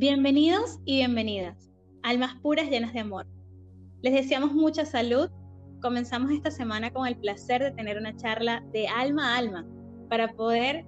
Bienvenidos 0.00 0.78
y 0.84 0.98
bienvenidas, 0.98 1.72
almas 2.04 2.36
puras 2.36 2.70
llenas 2.70 2.92
de 2.92 3.00
amor. 3.00 3.26
Les 4.00 4.14
deseamos 4.14 4.52
mucha 4.52 4.84
salud. 4.84 5.28
Comenzamos 5.82 6.30
esta 6.30 6.52
semana 6.52 6.92
con 6.92 7.04
el 7.08 7.16
placer 7.16 7.60
de 7.60 7.72
tener 7.72 7.98
una 7.98 8.14
charla 8.14 8.64
de 8.72 8.86
alma 8.86 9.34
a 9.34 9.38
alma 9.38 9.66
para 10.08 10.28
poder 10.28 10.86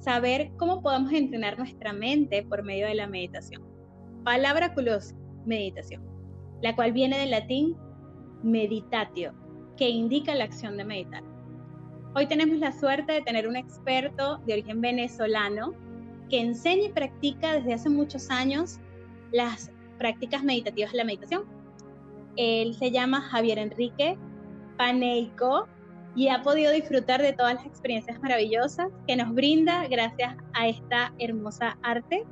saber 0.00 0.50
cómo 0.58 0.82
podemos 0.82 1.12
entrenar 1.12 1.56
nuestra 1.56 1.92
mente 1.92 2.42
por 2.42 2.64
medio 2.64 2.88
de 2.88 2.96
la 2.96 3.06
meditación. 3.06 3.62
Palabra 4.24 4.74
culos, 4.74 5.14
meditación, 5.46 6.02
la 6.62 6.74
cual 6.74 6.90
viene 6.90 7.18
del 7.18 7.30
latín 7.30 7.76
meditatio, 8.42 9.34
que 9.76 9.88
indica 9.88 10.34
la 10.34 10.42
acción 10.42 10.76
de 10.76 10.84
meditar. 10.84 11.22
Hoy 12.16 12.26
tenemos 12.26 12.58
la 12.58 12.72
suerte 12.72 13.12
de 13.12 13.22
tener 13.22 13.46
un 13.46 13.54
experto 13.54 14.38
de 14.38 14.54
origen 14.54 14.80
venezolano 14.80 15.74
que 16.32 16.40
enseña 16.40 16.86
y 16.86 16.88
practica 16.88 17.52
desde 17.52 17.74
hace 17.74 17.90
muchos 17.90 18.30
años 18.30 18.80
las 19.32 19.70
prácticas 19.98 20.42
meditativas 20.42 20.90
de 20.92 20.98
la 20.98 21.04
meditación. 21.04 21.44
Él 22.36 22.74
se 22.74 22.90
llama 22.90 23.20
Javier 23.20 23.58
Enrique 23.58 24.16
Paneico 24.78 25.68
y 26.16 26.28
ha 26.28 26.42
podido 26.42 26.72
disfrutar 26.72 27.20
de 27.20 27.34
todas 27.34 27.56
las 27.56 27.66
experiencias 27.66 28.18
maravillosas 28.22 28.88
que 29.06 29.14
nos 29.14 29.34
brinda 29.34 29.86
gracias 29.88 30.34
a 30.54 30.68
esta 30.68 31.12
hermosa 31.18 31.76
arte. 31.82 32.24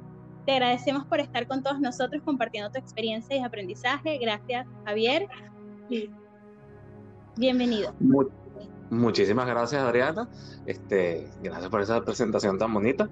Te 0.46 0.52
agradecemos 0.52 1.04
por 1.04 1.20
estar 1.20 1.46
con 1.46 1.62
todos 1.62 1.78
nosotros 1.78 2.22
compartiendo 2.24 2.70
tu 2.70 2.78
experiencia 2.78 3.36
y 3.36 3.40
aprendizaje. 3.40 4.16
Gracias, 4.16 4.66
Javier. 4.86 5.26
Bienvenido. 7.36 7.92
Muchísimas 8.90 9.46
gracias, 9.46 9.82
Adriana. 9.82 10.28
Este, 10.66 11.28
gracias 11.42 11.70
por 11.70 11.80
esa 11.80 12.00
presentación 12.02 12.58
tan 12.58 12.72
bonita. 12.74 13.08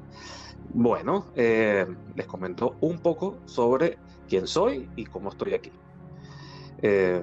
Bueno, 0.75 1.27
eh, 1.35 1.87
les 2.15 2.27
comento 2.27 2.77
un 2.81 2.99
poco 2.99 3.39
sobre 3.47 3.99
quién 4.29 4.47
soy 4.47 4.89
y 4.97 5.07
cómo 5.07 5.31
estoy 5.31 5.55
aquí. 5.55 5.73
Eh, 6.83 7.23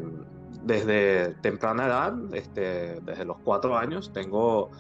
desde 0.64 1.36
temprana 1.42 1.86
edad, 1.86 2.14
este, 2.34 3.00
desde 3.02 3.26
los 3.26 3.38
cuatro 3.44 3.78
años, 3.78 4.12
tengo 4.12 4.72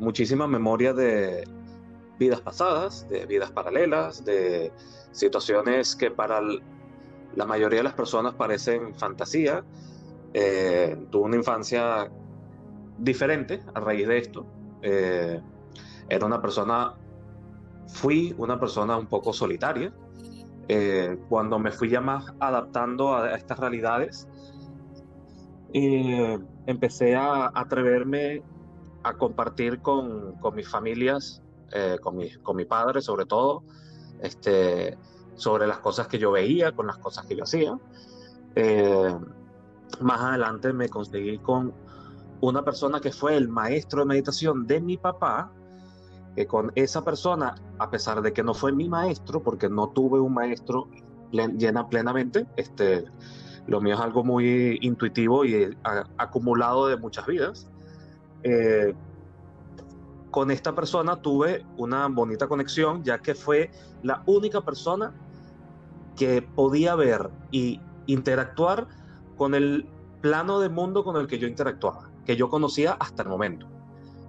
muchísima 0.00 0.48
memoria 0.48 0.92
de 0.92 1.46
vidas 2.18 2.40
pasadas, 2.40 3.08
de 3.08 3.26
vidas 3.26 3.50
paralelas, 3.52 4.24
de 4.24 4.72
situaciones 5.12 5.94
que 5.94 6.10
para 6.10 6.40
la 7.34 7.46
mayoría 7.46 7.78
de 7.78 7.84
las 7.84 7.94
personas 7.94 8.34
parecen 8.34 8.94
fantasía. 8.94 9.64
Eh, 10.34 10.96
tuve 11.10 11.24
una 11.24 11.36
infancia 11.36 12.10
diferente 13.00 13.62
a 13.74 13.80
raíz 13.80 14.06
de 14.06 14.18
esto. 14.18 14.46
era 14.82 16.26
una 16.26 16.40
persona 16.40 16.94
fui 17.92 18.34
una 18.38 18.58
persona 18.58 18.96
un 18.96 19.06
poco 19.06 19.32
solitaria. 19.32 19.92
Eh, 20.68 21.18
cuando 21.28 21.58
me 21.58 21.72
fui 21.72 21.90
ya 21.90 22.00
más 22.00 22.32
adaptando 22.38 23.14
a, 23.14 23.34
estas 23.34 23.58
realidades, 23.58 24.28
eh, 25.72 26.38
empecé 26.66 27.16
a 27.16 27.50
atreverme 27.54 28.42
a 29.02 29.14
compartir 29.14 29.80
con, 29.80 30.36
con 30.36 30.54
mis 30.54 30.68
familias, 30.68 31.42
eh, 31.72 31.96
con, 32.00 32.16
mi, 32.16 32.30
con 32.36 32.56
mi 32.56 32.64
padre 32.64 33.00
sobre 33.00 33.26
todo, 33.26 33.64
este, 34.22 34.96
sobre 35.34 35.66
las 35.66 35.78
cosas 35.78 36.06
que 36.06 36.18
yo 36.18 36.30
veía, 36.30 36.72
con 36.72 36.86
las 36.86 36.98
cosas 36.98 37.26
que 37.26 37.36
yo 37.36 37.44
hacía. 37.44 37.76
más 40.00 40.20
adelante 40.20 40.72
me 40.72 40.88
conseguí 40.88 41.38
con 41.38 41.72
una 42.40 42.64
persona 42.64 43.00
que 43.00 43.12
fue 43.12 43.36
el 43.36 43.48
maestro 43.48 44.00
de 44.00 44.06
meditación 44.06 44.66
de 44.66 44.80
mi 44.80 44.96
papá, 44.96 45.52
que 46.36 46.46
con 46.46 46.72
esa 46.74 47.04
persona, 47.04 47.54
a 47.78 47.90
pesar 47.90 48.22
de 48.22 48.32
que 48.32 48.42
no 48.42 48.54
fue 48.54 48.72
mi 48.72 48.88
maestro, 48.88 49.42
porque 49.42 49.68
no 49.68 49.88
tuve 49.90 50.20
un 50.20 50.34
maestro 50.34 50.88
llena 51.32 51.88
plenamente, 51.88 52.46
este, 52.56 53.04
lo 53.66 53.80
mío 53.80 53.94
es 53.94 54.00
algo 54.00 54.24
muy 54.24 54.78
intuitivo 54.80 55.44
y 55.44 55.76
acumulado 56.16 56.88
de 56.88 56.96
muchas 56.96 57.26
vidas. 57.26 57.68
Eh, 58.42 58.94
con 60.30 60.50
esta 60.50 60.74
persona 60.74 61.16
tuve 61.16 61.66
una 61.76 62.06
bonita 62.08 62.46
conexión, 62.46 63.02
ya 63.02 63.18
que 63.18 63.34
fue 63.34 63.70
la 64.02 64.22
única 64.26 64.60
persona 64.60 65.12
que 66.16 66.42
podía 66.42 66.94
ver 66.94 67.30
y 67.50 67.80
interactuar 68.06 68.86
con 69.36 69.54
el 69.54 69.88
plano 70.20 70.60
de 70.60 70.68
mundo 70.68 71.02
con 71.02 71.16
el 71.16 71.26
que 71.26 71.38
yo 71.38 71.48
interactuaba, 71.48 72.09
que 72.24 72.36
yo 72.36 72.48
conocía 72.48 72.92
hasta 72.92 73.22
el 73.22 73.28
momento. 73.28 73.66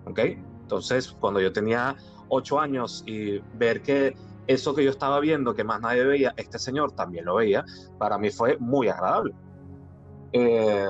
¿Ok? 0.06 0.20
Entonces, 0.62 1.12
cuando 1.20 1.40
yo 1.42 1.52
tenía 1.52 1.96
ocho 2.30 2.60
años 2.60 3.04
y 3.06 3.40
ver 3.58 3.82
que 3.82 4.16
eso 4.48 4.74
que 4.74 4.84
yo 4.84 4.90
estaba 4.90 5.20
viendo, 5.20 5.54
que 5.54 5.64
más 5.64 5.82
nadie 5.82 6.04
veía, 6.04 6.34
este 6.38 6.60
señor 6.60 6.94
también 6.94 7.26
lo 7.26 7.36
veía, 7.36 7.66
para 7.98 8.18
mí 8.18 8.30
fue 8.30 8.58
muy 8.58 8.88
agradable. 8.88 9.34
Eh, 10.34 10.90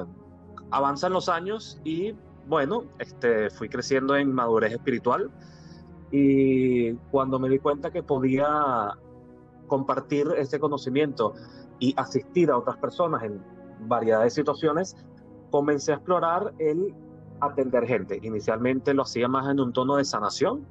avanzan 0.69 1.13
los 1.13 1.29
años 1.29 1.79
y 1.84 2.13
bueno, 2.47 2.84
este, 3.00 3.50
fui 3.50 3.69
creciendo 3.69 4.16
en 4.16 4.34
madurez 4.34 4.73
espiritual 4.73 5.31
y 6.11 6.94
cuando 7.11 7.40
me 7.40 7.50
di 7.50 7.59
cuenta 7.59 7.91
que 7.91 8.03
podía 8.03 8.97
compartir 9.67 10.28
ese 10.38 10.59
conocimiento 10.59 11.34
y 11.79 11.94
asistir 11.97 12.51
a 12.51 12.57
otras 12.57 12.78
personas 12.78 13.23
en 13.23 13.41
variedad 13.88 14.23
de 14.23 14.29
situaciones, 14.29 14.95
comencé 15.51 15.91
a 15.91 15.95
explorar 15.95 16.53
el 16.57 16.95
atender 17.41 17.85
gente. 17.85 18.19
Inicialmente 18.23 18.94
lo 18.94 19.03
hacía 19.03 19.28
más 19.28 19.47
en 19.50 19.59
un 19.59 19.73
tono 19.73 19.97
de 19.97 20.06
sanación. 20.06 20.66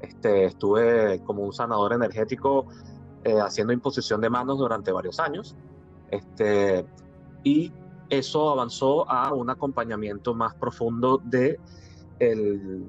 Este, 0.00 0.46
estuve 0.46 1.20
como 1.24 1.42
un 1.42 1.52
sanador 1.52 1.92
energético 1.92 2.66
eh, 3.24 3.38
haciendo 3.40 3.72
imposición 3.72 4.20
de 4.20 4.30
manos 4.30 4.58
durante 4.58 4.92
varios 4.92 5.20
años. 5.20 5.56
Este, 6.10 6.86
y 7.44 7.72
eso 8.08 8.50
avanzó 8.50 9.08
a 9.10 9.32
un 9.32 9.50
acompañamiento 9.50 10.34
más 10.34 10.54
profundo 10.54 11.20
de 11.24 11.58
el, 12.18 12.84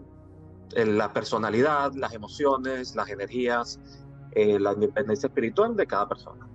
la 0.76 1.14
personalidad, 1.14 1.94
las 1.94 2.14
emociones, 2.14 2.96
las 2.96 3.10
energías, 3.10 3.80
eh, 4.32 4.60
la 4.60 4.74
independencia 4.74 5.28
espiritual 5.28 5.76
de 5.76 5.88
cada 5.88 6.08
persona. 6.08 6.48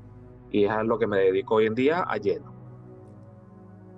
Y 0.51 0.65
es 0.65 0.71
a 0.71 0.83
lo 0.83 0.99
que 0.99 1.07
me 1.07 1.19
dedico 1.19 1.57
hoy 1.57 1.67
en 1.67 1.75
día 1.75 2.03
a 2.03 2.17
lleno. 2.17 2.53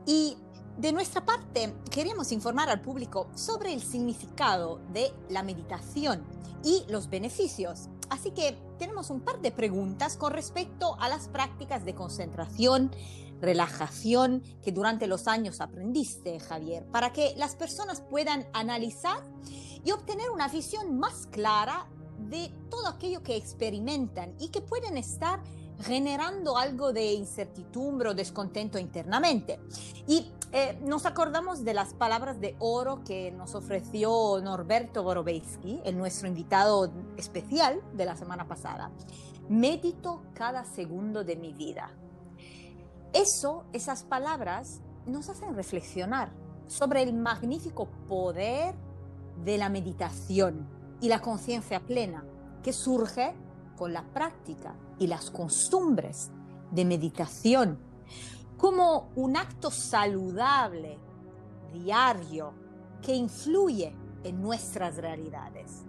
Y 0.07 0.37
de 0.81 0.93
nuestra 0.93 1.27
parte, 1.27 1.75
queremos 1.91 2.33
informar 2.33 2.71
al 2.71 2.81
público 2.81 3.29
sobre 3.35 3.75
el 3.75 3.83
significado 3.83 4.81
de 4.95 5.13
la 5.29 5.43
meditación 5.43 6.25
y 6.65 6.85
los 6.89 7.11
beneficios. 7.11 7.91
Así 8.09 8.31
que 8.31 8.57
tenemos 8.79 9.11
un 9.11 9.21
par 9.21 9.43
de 9.43 9.53
preguntas 9.53 10.17
con 10.17 10.33
respecto 10.33 10.97
a 10.99 11.11
las 11.11 11.29
prácticas 11.29 11.85
de 11.85 11.95
concentración, 11.95 12.91
relajación 13.43 14.43
que 14.63 14.73
durante 14.73 15.07
los 15.07 15.29
años 15.29 15.61
aprendiste, 15.61 16.41
Javier, 16.41 16.87
para 16.87 17.13
que 17.13 17.35
las 17.37 17.57
personas 17.57 18.01
puedan 18.01 18.47
analizar 18.55 19.23
y 19.85 19.91
obtener 19.91 20.31
una 20.31 20.49
visión 20.49 20.99
más 20.99 21.27
clara 21.27 21.91
de 22.19 22.51
todo 22.71 22.89
aquello 22.89 23.23
que 23.23 23.37
experimentan 23.37 24.35
y 24.39 24.49
que 24.49 24.63
pueden 24.63 24.97
estar 24.97 25.43
generando 25.83 26.57
algo 26.57 26.93
de 26.93 27.13
incertidumbre 27.13 28.11
o 28.11 28.15
descontento 28.15 28.79
internamente. 28.79 29.61
Y 30.07 30.33
eh, 30.53 30.79
nos 30.83 31.07
acordamos 31.07 31.65
de 31.65 31.75
las 31.75 31.95
palabras 31.95 32.41
de 32.41 32.57
oro 32.59 33.03
que 33.05 33.31
nos 33.31 33.55
ofreció 33.55 34.41
Norberto 34.43 35.03
Borobeitsky, 35.03 35.81
el 35.85 35.97
nuestro 35.97 36.29
invitado 36.29 36.93
especial 37.17 37.81
de 37.95 38.05
la 38.05 38.17
semana 38.17 38.49
pasada. 38.49 38.91
Medito 39.49 40.23
cada 40.35 40.65
segundo 40.65 41.25
de 41.25 41.37
mi 41.37 41.53
vida. 41.53 41.91
Eso, 43.13 43.65
esas 43.73 44.03
palabras 44.03 44.81
nos 45.07 45.29
hacen 45.29 45.55
reflexionar 45.55 46.31
sobre 46.67 47.03
el 47.03 47.13
magnífico 47.15 47.89
poder 48.09 48.75
de 49.45 49.59
la 49.59 49.69
meditación 49.69 50.69
y 51.01 51.09
la 51.09 51.21
conciencia 51.21 51.81
plena 51.81 52.25
que 52.63 52.72
surge 52.72 53.34
con 53.77 53.93
la 53.93 54.03
práctica 54.03 54.75
y 55.01 55.09
las 55.09 55.31
costumbres 55.31 56.31
de 56.71 56.85
meditación 56.85 57.79
como 58.57 59.09
un 59.17 59.37
acto 59.37 59.71
saludable, 59.71 60.99
diario, 61.73 62.53
que 63.03 63.15
influye 63.15 63.97
en 64.23 64.43
nuestras 64.43 64.99
realidades. 64.99 65.83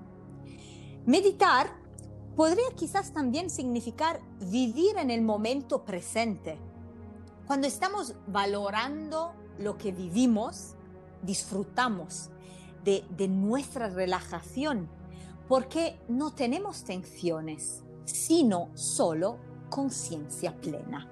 Meditar 1.06 1.68
podría 2.38 2.70
quizás 2.76 3.12
también 3.12 3.50
significar 3.50 4.22
vivir 4.40 4.98
en 4.98 5.12
el 5.12 5.22
momento 5.22 5.84
presente. 5.84 6.58
Cuando 7.46 7.68
estamos 7.68 8.16
valorando 8.28 9.34
lo 9.60 9.78
que 9.78 9.92
vivimos, 9.92 10.76
disfrutamos 11.22 12.30
de, 12.86 13.04
de 13.10 13.28
nuestra 13.28 13.90
relajación 13.90 14.88
porque 15.50 16.00
no 16.08 16.34
tenemos 16.34 16.86
tensiones, 16.86 17.84
sino 18.06 18.70
solo 18.74 19.40
conciencia 19.70 20.56
plena. 20.58 21.08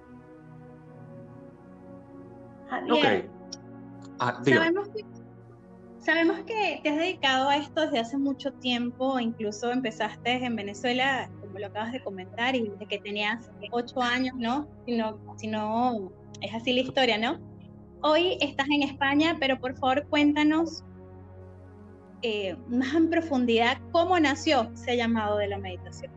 Javier, 2.69 3.30
ah, 4.19 4.41
sabemos, 4.45 4.89
que, 4.89 5.06
sabemos 6.00 6.39
que 6.41 6.80
te 6.83 6.89
has 6.89 6.97
dedicado 6.97 7.50
a 7.50 7.57
esto 7.57 7.81
desde 7.81 8.00
hace 8.00 8.18
mucho 8.18 8.53
tiempo, 8.53 9.19
incluso 9.19 9.71
empezaste 9.71 10.45
en 10.45 10.56
Venezuela 10.56 11.30
como 11.41 11.57
lo 11.57 11.68
acabas 11.68 11.91
de 11.91 12.03
comentar, 12.03 12.56
y 12.56 12.69
de 12.69 12.86
que 12.86 13.00
tenías 13.00 13.50
ocho 13.71 14.01
años, 14.01 14.36
¿no? 14.38 14.68
Si 14.86 14.95
no, 14.95 15.18
si 15.38 15.47
no 15.47 16.12
es 16.41 16.53
así 16.53 16.74
la 16.74 16.81
historia, 16.81 17.18
¿no? 17.18 17.39
Hoy 18.01 18.38
estás 18.39 18.68
en 18.69 18.83
España, 18.83 19.36
pero 19.39 19.59
por 19.59 19.75
favor 19.77 20.07
cuéntanos 20.09 20.83
eh, 22.21 22.56
más 22.68 22.94
en 22.94 23.09
profundidad 23.09 23.77
cómo 23.91 24.19
nació 24.19 24.69
ese 24.74 24.95
llamado 24.95 25.38
de 25.38 25.47
la 25.47 25.57
meditación. 25.57 26.12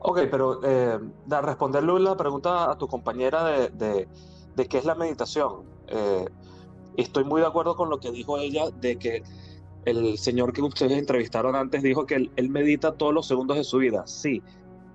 Ok, 0.00 0.20
pero 0.30 0.60
eh, 0.62 0.98
responderle 1.42 1.98
la 2.00 2.16
pregunta 2.16 2.70
a 2.70 2.78
tu 2.78 2.86
compañera 2.86 3.44
de, 3.68 4.08
de, 4.54 4.66
qué 4.68 4.78
es 4.78 4.84
la 4.84 4.94
meditación. 4.94 5.64
Eh, 5.88 6.24
estoy 6.96 7.24
muy 7.24 7.40
de 7.40 7.46
acuerdo 7.46 7.74
con 7.74 7.90
lo 7.90 7.98
que 7.98 8.10
dijo 8.10 8.38
ella 8.38 8.70
de 8.80 8.96
que 8.96 9.22
el 9.84 10.18
señor 10.18 10.52
que 10.52 10.62
ustedes 10.62 10.92
entrevistaron 10.92 11.56
antes 11.56 11.82
dijo 11.82 12.06
que 12.06 12.14
él, 12.14 12.48
medita 12.48 12.92
todos 12.92 13.12
los 13.12 13.26
segundos 13.26 13.56
de 13.56 13.64
su 13.64 13.78
vida. 13.78 14.06
Sí, 14.06 14.42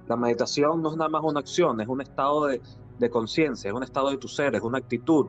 la 0.07 0.15
meditación 0.15 0.81
no 0.81 0.91
es 0.91 0.97
nada 0.97 1.09
más 1.09 1.23
una 1.23 1.41
acción, 1.41 1.81
es 1.81 1.87
un 1.87 2.01
estado 2.01 2.45
de, 2.45 2.61
de 2.99 3.09
conciencia, 3.09 3.69
es 3.69 3.75
un 3.75 3.83
estado 3.83 4.09
de 4.09 4.17
tu 4.17 4.27
ser, 4.27 4.55
es 4.55 4.61
una 4.61 4.77
actitud, 4.77 5.27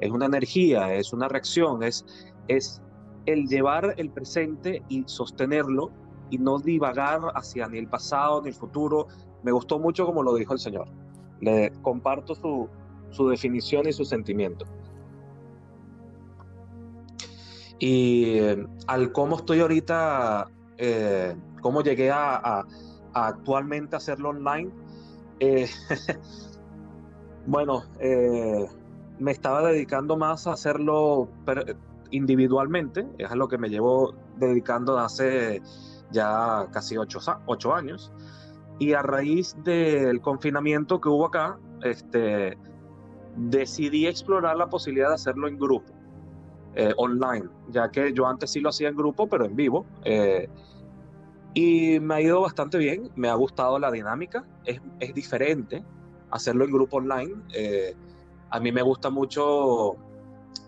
es 0.00 0.10
una 0.10 0.26
energía, 0.26 0.94
es 0.94 1.12
una 1.12 1.28
reacción, 1.28 1.82
es, 1.82 2.04
es 2.48 2.82
el 3.26 3.46
llevar 3.46 3.94
el 3.96 4.10
presente 4.10 4.82
y 4.88 5.04
sostenerlo 5.06 5.90
y 6.30 6.38
no 6.38 6.58
divagar 6.58 7.20
hacia 7.34 7.68
ni 7.68 7.78
el 7.78 7.88
pasado 7.88 8.42
ni 8.42 8.48
el 8.48 8.54
futuro. 8.54 9.08
Me 9.42 9.52
gustó 9.52 9.78
mucho 9.78 10.06
como 10.06 10.22
lo 10.22 10.34
dijo 10.34 10.52
el 10.52 10.58
Señor. 10.58 10.88
Le 11.40 11.70
comparto 11.82 12.34
su, 12.34 12.68
su 13.10 13.28
definición 13.28 13.86
y 13.88 13.92
su 13.92 14.04
sentimiento. 14.04 14.66
Y 17.78 18.38
eh, 18.38 18.66
al 18.86 19.12
cómo 19.12 19.36
estoy 19.36 19.60
ahorita, 19.60 20.50
eh, 20.78 21.36
cómo 21.60 21.82
llegué 21.82 22.10
a, 22.10 22.36
a, 22.36 22.64
actualmente 23.12 23.96
hacerlo 23.96 24.30
online, 24.30 24.70
eh, 25.40 25.68
bueno, 27.46 27.84
me 29.18 29.30
estaba 29.30 29.62
dedicando 29.68 30.16
más 30.16 30.46
a 30.46 30.52
hacerlo 30.52 31.28
individualmente, 32.10 33.06
es 33.18 33.30
a 33.30 33.36
lo 33.36 33.48
que 33.48 33.58
me 33.58 33.68
llevo 33.68 34.14
dedicando 34.36 34.98
hace 34.98 35.62
ya 36.14 36.66
casi 36.72 36.96
ocho, 36.96 37.18
ocho 37.46 37.74
años. 37.74 38.10
Y 38.78 38.92
a 38.94 39.02
raíz 39.02 39.54
del 39.62 40.20
confinamiento 40.20 41.00
que 41.00 41.08
hubo 41.08 41.26
acá, 41.26 41.58
este, 41.82 42.56
decidí 43.36 44.06
explorar 44.06 44.56
la 44.56 44.68
posibilidad 44.68 45.08
de 45.08 45.14
hacerlo 45.14 45.48
en 45.48 45.58
grupo, 45.58 45.92
eh, 46.74 46.92
online, 46.96 47.48
ya 47.68 47.90
que 47.90 48.12
yo 48.12 48.26
antes 48.26 48.50
sí 48.50 48.60
lo 48.60 48.70
hacía 48.70 48.88
en 48.88 48.96
grupo, 48.96 49.28
pero 49.28 49.44
en 49.44 49.54
vivo. 49.54 49.86
Eh, 50.04 50.48
y 51.52 52.00
me 52.00 52.14
ha 52.14 52.20
ido 52.20 52.40
bastante 52.40 52.78
bien, 52.78 53.10
me 53.14 53.28
ha 53.28 53.34
gustado 53.34 53.78
la 53.78 53.90
dinámica, 53.90 54.44
es, 54.64 54.80
es 54.98 55.14
diferente 55.14 55.84
hacerlo 56.30 56.64
en 56.64 56.72
grupo 56.72 56.96
online. 56.96 57.34
Eh, 57.52 57.94
a 58.50 58.58
mí 58.60 58.72
me 58.72 58.82
gusta 58.82 59.10
mucho 59.10 59.96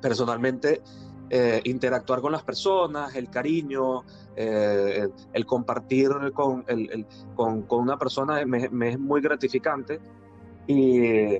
personalmente 0.01 0.81
eh, 1.29 1.61
interactuar 1.65 2.21
con 2.21 2.31
las 2.31 2.45
personas, 2.45 3.17
el 3.17 3.29
cariño, 3.31 4.05
eh, 4.37 5.09
el, 5.33 5.47
compartir 5.47 6.11
con, 6.33 6.65
una 7.69 7.99
persona 7.99 8.45
me, 8.47 8.89
es 8.89 8.99
muy 8.99 9.21
gratificante. 9.21 9.99
Y 10.69 11.39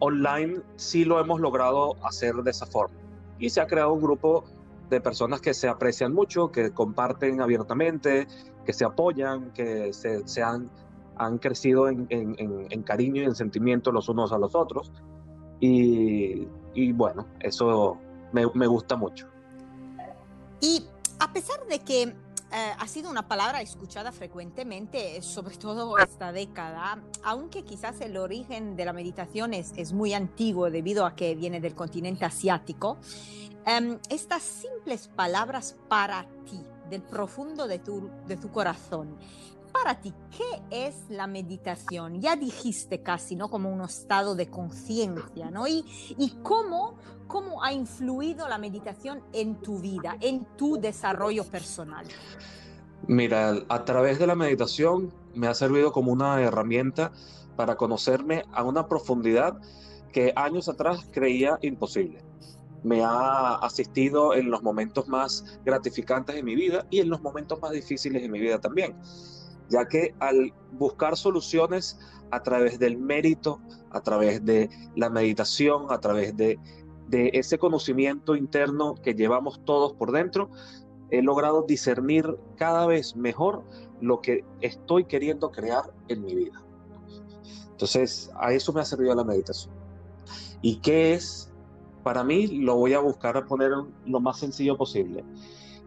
online 0.00 0.60
sí 0.76 1.04
lo 1.06 1.18
hemos 1.18 1.40
logrado 1.40 1.96
hacer 2.04 2.34
de 2.34 2.50
esa 2.50 2.66
forma. 2.66 2.94
Y 3.38 3.48
se 3.48 3.60
ha 3.62 3.66
creado 3.66 3.94
un 3.94 4.02
grupo 4.02 4.44
de 4.90 5.00
personas 5.00 5.40
que 5.40 5.54
se 5.54 5.66
aprecian 5.66 6.12
mucho, 6.12 6.52
que 6.52 6.70
comparten 6.70 7.40
abiertamente, 7.40 8.26
que 8.66 8.72
se 8.74 8.84
apoyan, 8.84 9.50
que 9.52 9.94
se, 9.94 10.42
han, 10.42 10.70
crecido 11.38 11.88
en, 11.88 12.82
cariño 12.84 13.22
y 13.22 13.24
en 13.24 13.34
sentimiento 13.34 13.92
los 13.92 14.10
unos 14.10 14.30
a 14.32 14.38
los 14.38 14.54
otros. 14.54 14.92
Y 15.60 16.46
bueno, 16.92 17.26
eso 17.40 17.98
me, 18.32 18.66
gusta 18.66 18.96
mucho. 18.96 19.28
Y 20.60 20.84
a 21.18 21.32
pesar 21.32 21.66
de 21.66 21.78
que 21.80 22.02
eh, 22.02 22.14
ha 22.50 22.86
sido 22.86 23.10
una 23.10 23.28
palabra 23.28 23.60
escuchada 23.60 24.12
frecuentemente, 24.12 25.20
sobre 25.22 25.56
todo 25.56 25.98
esta 25.98 26.32
década, 26.32 27.02
aunque 27.22 27.62
quizás 27.64 28.00
el 28.00 28.16
origen 28.16 28.76
de 28.76 28.84
la 28.84 28.92
meditación 28.92 29.54
es, 29.54 29.72
es 29.76 29.92
muy 29.92 30.14
antiguo 30.14 30.70
debido 30.70 31.04
a 31.04 31.14
que 31.14 31.34
viene 31.34 31.60
del 31.60 31.74
continente 31.74 32.24
asiático, 32.24 32.98
em, 33.66 33.98
estas 34.08 34.42
simples 34.42 35.08
palabras 35.08 35.76
para 35.88 36.26
ti, 36.44 36.60
del 36.88 37.02
profundo 37.02 37.66
de 37.66 37.78
tu, 37.78 38.10
de 38.26 38.36
tu 38.36 38.50
corazón, 38.50 39.16
para 39.68 40.00
ti, 40.00 40.12
¿qué 40.36 40.62
es 40.86 40.94
la 41.08 41.26
meditación? 41.26 42.20
Ya 42.20 42.36
dijiste 42.36 43.02
casi, 43.02 43.36
¿no? 43.36 43.50
Como 43.50 43.70
un 43.70 43.82
estado 43.82 44.34
de 44.34 44.48
conciencia, 44.48 45.50
¿no? 45.50 45.66
Y, 45.66 45.84
y 46.18 46.38
cómo, 46.42 46.96
cómo 47.26 47.62
ha 47.62 47.72
influido 47.72 48.48
la 48.48 48.58
meditación 48.58 49.22
en 49.32 49.56
tu 49.56 49.78
vida, 49.78 50.16
en 50.20 50.44
tu 50.56 50.78
desarrollo 50.78 51.44
personal. 51.44 52.06
Mira, 53.06 53.54
a 53.68 53.84
través 53.84 54.18
de 54.18 54.26
la 54.26 54.34
meditación 54.34 55.12
me 55.34 55.46
ha 55.46 55.54
servido 55.54 55.92
como 55.92 56.12
una 56.12 56.40
herramienta 56.42 57.12
para 57.56 57.76
conocerme 57.76 58.44
a 58.52 58.64
una 58.64 58.88
profundidad 58.88 59.58
que 60.12 60.32
años 60.36 60.68
atrás 60.68 61.08
creía 61.12 61.58
imposible. 61.62 62.24
Me 62.82 63.02
ha 63.02 63.56
asistido 63.56 64.34
en 64.34 64.50
los 64.50 64.62
momentos 64.62 65.08
más 65.08 65.58
gratificantes 65.64 66.36
de 66.36 66.42
mi 66.42 66.54
vida 66.54 66.86
y 66.90 67.00
en 67.00 67.08
los 67.08 67.20
momentos 67.22 67.60
más 67.60 67.72
difíciles 67.72 68.22
de 68.22 68.28
mi 68.28 68.38
vida 68.38 68.60
también 68.60 68.96
ya 69.68 69.86
que 69.86 70.14
al 70.20 70.52
buscar 70.72 71.16
soluciones 71.16 71.98
a 72.30 72.42
través 72.42 72.78
del 72.78 72.98
mérito, 72.98 73.60
a 73.90 74.00
través 74.00 74.44
de 74.44 74.68
la 74.96 75.10
meditación, 75.10 75.86
a 75.90 75.98
través 75.98 76.36
de, 76.36 76.58
ese 77.10 77.58
conocimiento 77.58 78.36
interno 78.36 78.94
que 78.94 79.14
llevamos 79.14 79.64
todos 79.64 79.94
por 79.94 80.12
dentro, 80.12 80.50
he 81.10 81.22
logrado 81.22 81.62
discernir 81.62 82.36
cada 82.56 82.86
vez 82.86 83.16
mejor 83.16 83.64
lo 84.02 84.20
que 84.20 84.44
estoy 84.60 85.04
queriendo 85.04 85.50
crear 85.50 85.84
en 86.08 86.22
mi 86.22 86.34
vida. 86.34 86.62
Entonces, 87.70 88.30
a 88.38 88.52
eso 88.52 88.74
me 88.74 88.82
ha 88.82 88.84
servido 88.84 89.14
la 89.14 89.24
meditación. 89.24 89.72
¿Y 90.60 90.80
qué 90.80 91.14
es? 91.14 91.50
Para 92.02 92.24
mí, 92.24 92.46
lo 92.46 92.76
voy 92.76 92.92
a 92.92 92.98
buscar 92.98 93.38
a 93.38 93.46
poner 93.46 93.70
lo 94.04 94.20
más 94.20 94.38
sencillo 94.38 94.76
posible. 94.76 95.24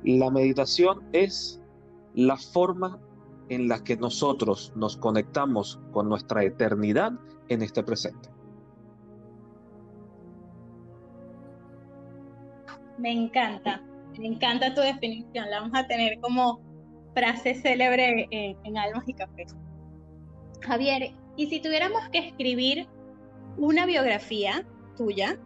La 0.03 0.31
meditación 0.31 1.03
es 1.13 1.61
la 2.15 2.37
forma 2.37 2.99
en 3.49 3.67
la 3.67 3.83
que 3.83 3.97
nosotros 3.97 4.71
nos 4.75 4.97
conectamos 4.97 5.79
con 5.91 6.07
nuestra 6.09 6.43
eternidad 6.43 7.13
en 7.49 7.61
este 7.61 7.83
presente. 7.83 8.29
Me 12.97 13.11
encanta, 13.11 13.81
me 14.17 14.27
encanta 14.27 14.73
tu 14.73 14.81
definición. 14.81 15.49
La 15.49 15.61
vamos 15.61 15.77
a 15.77 15.87
tener 15.87 16.19
como 16.19 16.61
frase 17.13 17.55
célebre 17.55 18.27
en, 18.31 18.77
Almas 18.77 19.07
y 19.07 19.13
Café. 19.13 19.47
Javier, 20.61 21.13
y 21.35 21.47
si 21.47 21.59
tuviéramos 21.59 22.07
que 22.09 22.19
escribir 22.19 22.87
una 23.57 23.85
biografía 23.85 24.65
tuya 24.95 25.39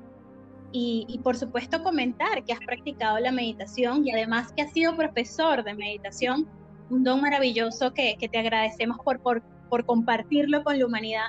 y, 0.77 1.21
por 1.23 1.37
supuesto 1.37 1.81
comentar 1.81 2.43
que 2.43 2.51
has 2.51 2.59
practicado 2.59 3.17
la 3.19 3.31
meditación 3.31 4.05
y 4.05 4.11
además 4.11 4.51
que 4.51 4.63
has 4.63 4.73
sido 4.73 4.93
profesor 4.97 5.63
de 5.63 5.73
meditación 5.73 6.49
un 6.89 7.03
don 7.03 7.21
maravilloso 7.21 7.93
que, 7.93 8.17
te 8.19 8.37
agradecemos 8.37 8.97
por, 9.03 9.85
compartirlo 9.85 10.63
con 10.63 10.79
la 10.79 10.85
humanidad. 10.85 11.27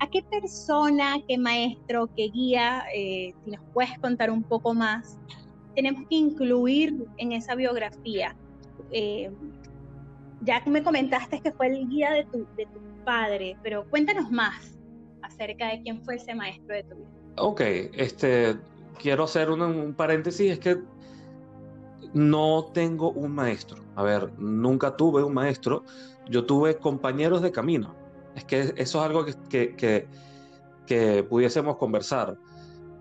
¿A 0.00 0.08
qué 0.08 0.22
persona, 0.22 1.16
qué 1.28 1.38
maestro, 1.38 2.08
qué 2.16 2.28
guía, 2.28 2.84
eh, 2.94 3.32
si 3.44 3.50
nos 3.50 3.60
puedes 3.72 3.96
contar 4.00 4.30
un 4.30 4.42
poco 4.42 4.74
más, 4.74 5.18
tenemos 5.74 6.02
que 6.08 6.16
incluir 6.16 7.06
en 7.18 7.32
esa 7.32 7.54
biografía? 7.54 8.36
Eh, 8.90 9.30
ya 10.42 10.62
me 10.66 10.82
comentaste 10.82 11.40
que 11.40 11.52
fue 11.52 11.68
el 11.68 11.88
guía 11.88 12.10
de 12.10 12.24
tu, 12.24 12.46
padre, 13.04 13.54
pero 13.62 13.84
cuéntanos 13.90 14.30
más 14.30 14.78
acerca 15.20 15.68
de 15.68 15.82
quién 15.82 16.02
fue 16.04 16.14
ese 16.14 16.34
maestro 16.34 16.74
de 16.74 16.84
tu 16.84 16.94
vida. 16.96 17.08
Ok, 17.36 17.60
este, 17.92 18.56
quiero 18.98 19.24
hacer 19.24 19.50
un 19.50 19.92
paréntesis, 19.94 20.52
es 20.52 20.58
que 20.58 20.78
no 22.14 22.70
tengo 22.72 23.10
un 23.10 23.32
maestro. 23.32 23.83
A 23.96 24.02
ver, 24.02 24.32
nunca 24.38 24.96
tuve 24.96 25.22
un 25.22 25.34
maestro. 25.34 25.84
Yo 26.28 26.44
tuve 26.44 26.76
compañeros 26.78 27.42
de 27.42 27.52
camino. 27.52 27.94
Es 28.34 28.44
que 28.44 28.60
eso 28.60 28.74
es 28.76 28.94
algo 28.96 29.24
que, 29.48 30.08
que, 30.86 31.22
pudiésemos 31.28 31.76
conversar. 31.76 32.36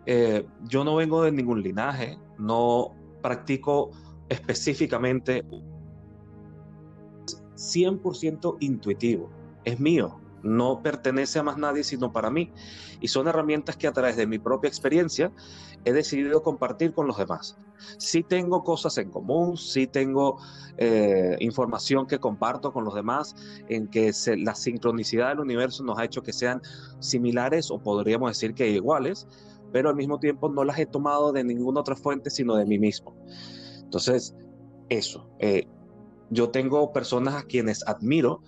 Eh, 0.05 0.45
yo 0.63 0.83
no 0.83 0.95
vengo 0.95 1.23
de 1.23 1.31
ningún 1.31 1.61
linaje, 1.61 2.19
no 2.37 2.93
practico 3.21 3.91
específicamente 4.29 5.45
100% 7.55 8.57
intuitivo, 8.59 9.29
es 9.63 9.79
mío. 9.79 10.19
No 10.43 10.81
pertenece 10.83 11.39
a 11.39 11.43
más 11.43 11.57
nadie 11.57 11.83
sino 11.83 12.11
para 12.11 12.29
mí. 12.29 12.51
Y 12.99 13.07
son 13.07 13.27
herramientas 13.27 13.77
que 13.77 13.87
a 13.87 13.91
través 13.91 14.15
de 14.15 14.27
mi 14.27 14.37
propia 14.37 14.67
experiencia 14.67 15.31
he 15.85 15.93
decidido 15.93 16.43
compartir 16.43 16.93
con 16.93 17.07
los 17.07 17.17
demás. 17.17 17.57
Sí 17.97 18.23
tengo 18.23 18.63
cosas 18.63 18.97
en 18.97 19.09
común, 19.09 19.57
sí 19.57 19.87
tengo 19.87 20.37
eh, 20.77 21.35
información 21.39 22.07
que 22.07 22.19
comparto 22.19 22.71
con 22.71 22.85
los 22.85 22.93
demás, 22.93 23.35
en 23.67 23.87
que 23.87 24.11
la 24.37 24.55
sincronicidad 24.55 25.29
del 25.29 25.39
universo 25.39 25.83
nos 25.83 25.97
ha 25.97 26.05
hecho 26.05 26.21
que 26.21 26.33
sean 26.33 26.61
similares 26.99 27.71
o 27.71 27.79
podríamos 27.79 28.29
decir 28.31 28.53
que 28.53 28.69
iguales, 28.69 29.27
pero 29.71 29.89
al 29.89 29.95
mismo 29.95 30.19
tiempo 30.19 30.49
no 30.49 30.63
las 30.63 30.79
he 30.79 30.85
tomado 30.85 31.31
de 31.31 31.43
ninguna 31.43 31.81
otra 31.81 31.95
fuente 31.95 32.29
sino 32.29 32.55
de 32.55 32.65
mí 32.65 32.79
mismo. 32.79 33.15
Entonces, 33.81 34.35
eso. 34.89 35.29
Eh, 35.39 35.67
yo 36.29 36.49
tengo 36.49 36.91
personas 36.93 37.35
a 37.35 37.43
quienes 37.43 37.85
admiro 37.87 38.41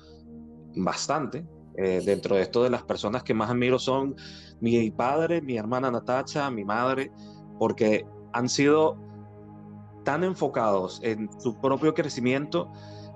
bastante, 0.75 1.45
eh, 1.77 2.01
dentro 2.05 2.35
de 2.35 2.41
esto 2.41 2.63
de 2.63 2.69
las 2.69 2.83
personas 2.83 3.23
que 3.23 3.33
más 3.33 3.49
admiro 3.49 3.79
son 3.79 4.15
mi 4.61 4.89
padre, 4.91 5.41
mi 5.41 5.57
hermana 5.57 5.91
Natacha, 5.91 6.49
mi 6.49 6.63
madre, 6.63 7.11
porque 7.59 8.05
han 8.33 8.49
sido 8.49 8.97
tan 10.03 10.23
enfocados 10.23 10.99
en 11.03 11.29
su 11.41 11.55
propio 11.59 11.93
crecimiento 11.93 12.71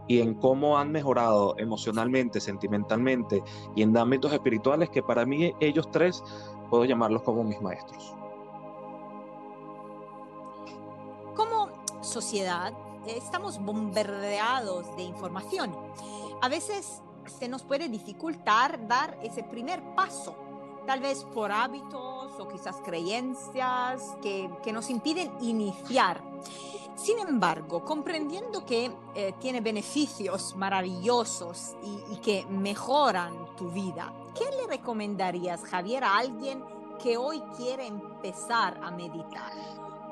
y 0.08 0.22
en 0.22 0.34
cómo 0.34 0.78
han 0.78 0.92
mejorado 0.92 1.56
emocionalmente, 1.58 2.40
sentimentalmente 2.40 3.44
y 3.76 3.84
en 3.84 3.96
ámbitos 3.96 4.34
espirituales 4.34 4.90
que 4.90 5.04
para 5.04 5.26
mí 5.26 5.54
ellos 5.62 5.90
tres 5.92 6.24
puedo 6.70 6.84
llamarlos 6.84 7.22
como 7.22 7.44
mis 7.44 7.62
maestros. 7.62 8.16
Como 11.36 11.70
sociedad 12.02 12.74
estamos 13.06 13.60
bombardeados 13.64 14.96
de 14.98 15.04
información. 15.04 15.76
A 16.42 16.50
veces 16.50 17.02
se 17.30 17.48
nos 17.48 17.64
puede 17.64 17.90
dificultar 17.90 18.88
dar 18.88 19.18
ese 19.24 19.44
primer 19.44 19.82
paso, 19.96 20.36
tal 20.86 21.00
vez 21.00 21.24
por 21.24 21.52
hábitos 21.52 22.40
o 22.40 22.48
quizás 22.48 22.78
creencias 22.84 24.18
que, 24.22 24.50
que 24.64 24.74
nos 24.74 24.90
impiden 24.90 25.32
iniciar. 25.42 26.22
Sin 26.96 27.18
embargo, 27.20 27.86
comprendiendo 27.86 28.66
que 28.66 28.92
eh, 29.16 29.34
tiene 29.40 29.62
beneficios 29.62 30.56
maravillosos 30.58 31.76
y, 31.82 32.14
y, 32.14 32.18
que 32.18 32.46
mejoran 32.50 33.56
tu 33.56 33.70
vida, 33.70 34.14
¿qué 34.38 34.46
le 34.58 34.68
recomendarías, 34.68 35.64
Javier, 35.64 36.04
a 36.04 36.18
alguien 36.18 36.62
que 37.02 37.16
hoy 37.16 37.42
quiere 37.56 37.88
empezar 37.88 38.78
a 38.84 38.92
meditar? 38.92 39.54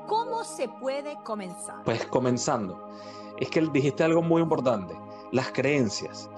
¿Cómo 0.06 0.42
se 0.44 0.70
puede 0.70 1.16
comenzar? 1.22 1.84
Pues 1.84 2.06
comenzando. 2.06 2.88
Es 3.38 3.50
que 3.50 3.60
dijiste 3.60 4.02
algo 4.02 4.22
muy 4.22 4.40
importante, 4.40 4.96
las 5.30 5.52
creencias. 5.52 6.30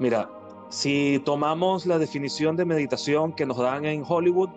Mira, 0.00 0.30
si 0.70 1.20
tomamos 1.26 1.84
la 1.84 1.98
definición 1.98 2.56
de 2.56 2.64
meditación 2.64 3.34
que 3.34 3.44
nos 3.44 3.58
dan 3.58 3.84
en 3.84 4.02
Hollywood, 4.08 4.48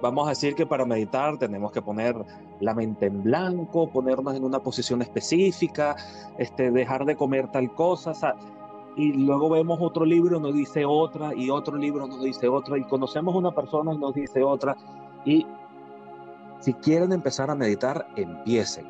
vamos 0.00 0.26
a 0.26 0.30
decir 0.30 0.54
que 0.54 0.66
para 0.66 0.84
meditar 0.84 1.36
tenemos 1.36 1.72
que 1.72 1.82
poner 1.82 2.14
la 2.60 2.74
mente 2.74 3.06
en 3.06 3.24
blanco, 3.24 3.90
ponernos 3.90 4.36
en 4.36 4.44
una 4.44 4.60
posición 4.60 5.02
específica, 5.02 5.96
este, 6.38 6.70
dejar 6.70 7.04
de 7.06 7.16
comer 7.16 7.50
tal 7.50 7.74
cosa. 7.74 8.12
y 8.96 9.12
luego 9.12 9.50
vemos 9.50 9.80
otro 9.82 10.04
libro, 10.04 10.38
nos 10.38 10.54
dice 10.54 10.84
otra, 10.84 11.34
y 11.34 11.50
otro 11.50 11.76
libro 11.76 12.06
nos 12.06 12.22
dice 12.22 12.46
otra, 12.46 12.78
y 12.78 12.84
conocemos 12.84 13.34
una 13.34 13.50
persona 13.50 13.92
y 13.92 13.98
nos 13.98 14.14
dice 14.14 14.44
otra. 14.44 14.76
Y 15.24 15.44
si 16.60 16.72
quieren 16.74 17.12
empezar 17.12 17.50
a 17.50 17.56
meditar, 17.56 18.06
empiecen. 18.14 18.86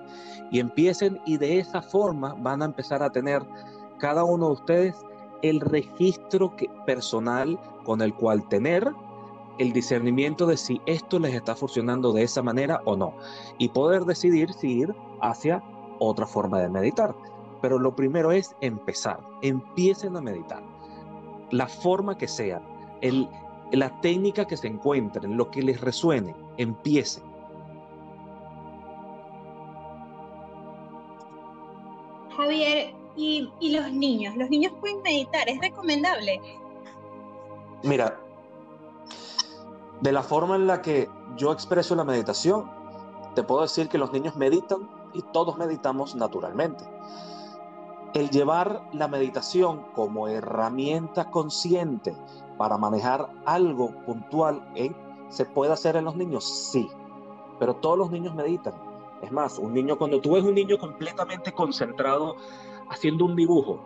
Y 0.51 0.61
empiecen 0.61 1.19
y 1.25 1.39
de 1.39 1.61
esa 1.61 1.81
forma 1.81 2.35
van 2.39 2.61
a 2.61 2.67
empezar 2.67 3.03
a 3.03 3.09
tener 3.09 3.43
cada 3.97 4.25
uno 4.25 4.49
de 4.49 4.53
ustedes 4.53 4.95
el 5.45 5.61
registro 5.61 6.57
personal 6.87 7.61
con 7.85 8.01
el 8.01 8.15
cual 8.15 8.49
tener 8.49 8.91
el 9.59 9.75
discernimiento 9.75 10.47
de 10.47 10.57
si 10.57 10.81
esto 10.87 11.19
les 11.19 11.35
está 11.35 11.55
funcionando 11.55 12.15
de 12.15 12.23
esa 12.23 12.43
manera 12.43 12.81
o 12.87 12.97
no. 12.97 13.15
Y 13.59 13.69
poder 13.69 14.05
decidir 14.07 14.55
si 14.55 14.81
ir 14.81 14.95
hacia 15.21 15.63
otra 15.99 16.27
forma 16.27 16.61
de 16.61 16.71
meditar. 16.71 17.15
Pero 17.61 17.79
lo 17.79 17.95
primero 17.95 18.33
es 18.33 18.57
empezar. 18.63 19.21
Empiecen 19.43 20.17
a 20.17 20.23
meditar. 20.23 20.63
La 21.51 21.69
forma 21.69 22.17
que 22.17 22.27
sea, 22.27 22.63
el, 23.03 23.29
la 23.71 24.01
técnica 24.01 24.47
que 24.47 24.57
se 24.57 24.69
encuentren, 24.69 25.37
lo 25.37 25.51
que 25.51 25.63
les 25.63 25.79
resuene, 25.79 26.35
empiecen. 26.57 27.23
Javier, 32.35 32.74
los 33.85 33.93
niños, 33.93 34.37
¿los 34.37 34.51
niños 34.51 34.73
pueden 34.81 35.03
meditar? 35.03 35.49
¿Es 35.49 35.61
recomendable? 35.61 36.41
Mira, 37.83 38.19
de 40.01 40.13
la 40.13 40.23
forma 40.23 40.57
en 40.57 40.67
la 40.67 40.81
que 40.81 41.09
yo 41.37 41.53
expreso 41.53 41.95
la 41.95 42.05
meditación, 42.05 42.71
te 43.35 43.43
puedo 43.43 43.63
decir 43.63 43.89
que 43.89 43.99
los 43.99 44.13
niños 44.13 44.37
meditan 44.37 44.89
y 45.13 45.23
todos 45.33 45.57
meditamos 45.59 46.15
naturalmente. 46.15 46.85
El 48.15 48.31
llevar 48.31 48.89
la 48.93 49.09
meditación 49.09 49.85
como 49.95 50.29
herramienta 50.29 51.31
consciente 51.31 52.15
para 52.57 52.79
manejar 52.79 53.29
algo 53.45 53.91
puntual, 54.07 54.63
¿se 55.29 55.45
puede 55.45 55.73
hacer 55.73 55.97
en 55.97 56.05
los 56.05 56.17
niños? 56.17 56.45
Sí, 56.45 56.89
pero 57.59 57.75
todos 57.77 57.99
los 57.99 58.11
niños 58.11 58.35
meditan. 58.35 58.75
Es 59.21 59.33
más, 59.33 59.59
un 59.59 59.75
niño, 59.75 59.99
cuando 59.99 60.21
tú 60.21 60.33
ves 60.35 60.45
un 60.45 60.55
niño 60.55 60.79
completamente 60.79 61.53
concentrado 61.53 62.37
haciendo 62.91 63.25
un 63.25 63.37
dibujo, 63.37 63.81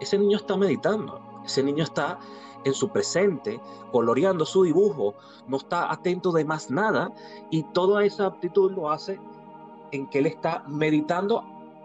ese 0.00 0.18
niño 0.18 0.36
está 0.36 0.56
meditando, 0.56 1.20
ese 1.44 1.62
niño 1.62 1.84
está 1.84 2.18
en 2.64 2.74
su 2.74 2.88
presente, 2.88 3.60
coloreando 3.90 4.44
su 4.44 4.64
dibujo, 4.64 5.14
no 5.46 5.56
está 5.56 5.90
atento 5.92 6.32
de 6.32 6.44
más 6.44 6.70
nada 6.70 7.12
y 7.50 7.62
toda 7.64 8.04
esa 8.04 8.26
aptitud 8.26 8.72
lo 8.72 8.90
hace 8.90 9.18
en 9.90 10.06
que 10.08 10.18
él 10.18 10.26
está 10.26 10.64
meditando 10.66 11.44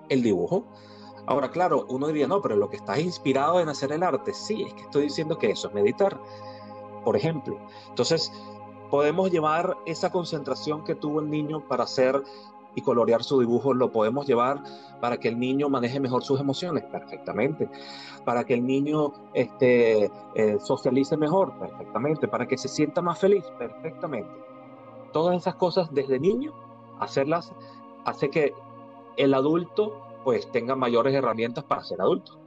el 0.10 0.22
dibujo. 0.22 0.64
Ahora, 1.26 1.52
claro, 1.52 1.86
uno 1.90 2.08
diría, 2.08 2.28
no, 2.28 2.42
pero 2.42 2.56
lo 2.56 2.70
que 2.70 2.78
está 2.78 3.00
inspirado 3.00 3.60
en 3.60 3.68
hacer 3.70 3.92
el 3.92 4.04
arte, 4.04 4.34
sí, 4.34 4.64
es 4.64 4.74
que 4.74 4.84
estoy 4.84 5.04
diciendo 5.04 5.38
que 5.38 5.52
eso 5.52 5.68
es 5.68 5.74
meditar, 5.74 6.20
por 7.04 7.18
ejemplo. 7.18 7.60
Entonces, 7.90 8.32
podemos 8.90 9.30
llevar 9.30 9.78
esa 9.86 10.10
concentración 10.12 10.84
que 10.86 10.96
tuvo 10.96 11.20
el 11.20 11.30
niño 11.30 11.68
para 11.68 11.84
hacer 11.84 12.24
y 12.78 12.82
colorear 12.82 13.24
su 13.24 13.40
dibujo, 13.40 13.74
lo 13.74 13.92
podemos 13.92 14.28
llevar 14.28 14.62
para 15.02 15.18
que 15.18 15.30
el 15.30 15.40
niño 15.40 15.68
maneje 15.68 16.00
mejor 16.00 16.24
sus 16.24 16.40
emociones, 16.40 16.84
perfectamente. 16.84 17.68
Para 18.24 18.44
que 18.44 18.54
el 18.54 18.68
niño 18.68 19.14
este, 19.34 20.12
eh, 20.36 20.60
socialice 20.60 21.18
mejor, 21.18 21.58
perfectamente. 21.58 22.28
Para 22.28 22.48
que 22.48 22.56
se 22.56 22.68
sienta 22.68 23.02
más 23.02 23.18
feliz, 23.18 23.44
perfectamente. 23.58 24.30
Todas 25.12 25.36
esas 25.36 25.56
cosas 25.56 25.92
desde 25.92 26.20
niño, 26.20 26.54
hacerlas 27.00 27.52
hace 28.06 28.30
que 28.30 28.54
el 29.18 29.34
adulto 29.34 30.00
pues 30.24 30.52
tenga 30.52 30.76
mayores 30.76 31.16
herramientas 31.16 31.64
para 31.64 31.84
ser 31.84 32.00
adulto. 32.00 32.38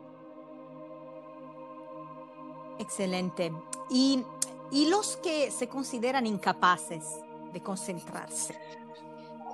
Excelente. 2.78 3.52
Y, 3.90 4.22
y 4.70 4.88
los 4.88 5.16
que 5.16 5.50
se 5.50 5.68
consideran 5.68 6.24
incapaces 6.24 7.20
de 7.52 7.60
concentrarse, 7.60 8.54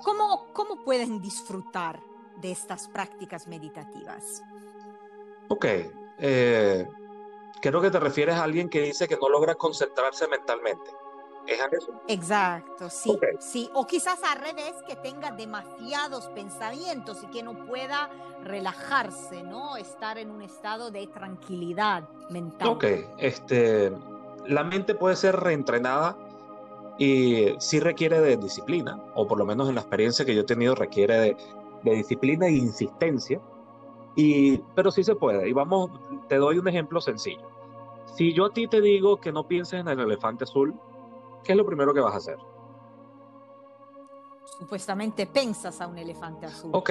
¿Cómo, 0.03 0.47
¿Cómo 0.53 0.85
pueden 0.85 1.21
disfrutar 1.21 2.01
de 2.41 2.53
estas 2.53 2.89
prácticas 2.89 3.47
meditativas? 3.47 4.43
Ok, 5.49 5.65
eh, 6.19 6.89
creo 7.61 7.81
que 7.81 7.91
te 7.91 8.01
refieres 8.01 8.37
a 8.37 8.45
alguien 8.45 8.69
que 8.69 8.83
dice 8.83 9.09
que 9.09 9.17
no 9.17 9.29
logra 9.29 9.55
concentrarse 9.55 10.27
mentalmente. 10.29 10.91
¿Es 11.47 11.61
eso? 11.71 11.93
Exacto, 12.09 12.91
sí, 12.91 13.17
sí. 13.39 13.71
O 13.75 13.87
quizás 13.87 14.21
al 14.25 14.41
revés, 14.41 14.75
que 14.87 14.97
tenga 14.97 15.31
demasiados 15.31 16.27
pensamientos 16.29 17.23
y 17.23 17.29
que 17.29 17.45
no 17.45 17.67
pueda 17.67 18.11
relajarse, 18.43 19.45
¿no? 19.45 19.77
Estar 19.77 20.19
en 20.19 20.33
un 20.33 20.43
estado 20.43 20.91
de 20.91 21.07
tranquilidad 21.07 22.09
mental. 22.31 22.69
Ok, 22.69 22.85
este, 23.19 23.93
la 24.47 24.65
mente 24.65 24.97
puede 24.97 25.15
ser 25.15 25.37
reentrenada 25.37 26.17
y 26.99 27.55
sí 27.59 27.81
requiere 27.81 28.21
de 28.21 28.37
disciplina, 28.37 28.99
o 29.15 29.27
por 29.27 29.39
lo 29.39 29.45
menos 29.45 29.69
en 29.69 29.75
la 29.75 29.83
experiencia 29.83 30.25
que 30.25 30.35
yo 30.35 30.43
he 30.43 30.45
tenido 30.45 30.75
requiere 30.75 31.19
de, 31.19 31.37
disciplina 31.83 32.47
e 32.47 32.53
insistencia, 32.53 33.41
y, 34.17 34.59
pero 34.75 34.91
sí 34.91 35.05
se 35.05 35.15
puede. 35.15 35.49
Y 35.49 35.53
vamos, 35.53 35.91
te 36.29 36.37
doy 36.37 36.59
un 36.59 36.67
ejemplo 36.67 37.01
sencillo. 37.01 37.49
Si 38.17 38.33
yo 38.33 38.47
a 38.47 38.51
ti 38.51 38.67
te 38.67 38.81
digo 38.81 39.19
que 39.19 39.31
no 39.31 39.47
pienses 39.47 39.81
en 39.81 39.89
el 39.89 40.01
elefante 40.01 40.45
azul, 40.45 40.75
¿qué 41.45 41.53
es 41.53 41.59
lo 41.59 41.67
primero 41.67 41.93
que 41.93 42.01
vas 42.01 42.15
a 42.15 42.17
hacer? 42.17 42.39
Supuestamente 44.59 45.27
pensas 45.27 45.83
a 45.83 45.87
un 45.87 45.99
elefante 45.99 46.47
azul. 46.47 46.71
Ok, 46.73 46.91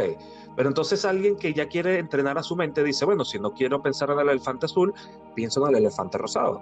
pero 0.56 0.70
entonces 0.70 1.04
alguien 1.04 1.36
que 1.36 1.52
ya 1.52 1.68
quiere 1.68 1.98
entrenar 1.98 2.38
a 2.38 2.44
su 2.44 2.56
mente 2.56 2.84
dice, 2.84 3.06
bueno, 3.06 3.26
si 3.26 3.40
no 3.40 3.54
quiero 3.54 3.82
pensar 3.82 4.12
en 4.12 4.20
el 4.20 4.30
elefante 4.30 4.68
azul, 4.68 4.94
pienso 5.34 5.64
en 5.64 5.76
el 5.76 5.82
elefante 5.82 6.20
rosado. 6.20 6.62